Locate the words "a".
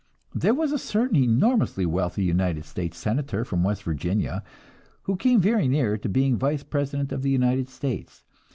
0.71-0.79